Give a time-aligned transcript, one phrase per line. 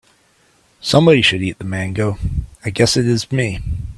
[0.79, 2.17] Somebody should eat the mango,
[2.65, 3.59] I guess it is me.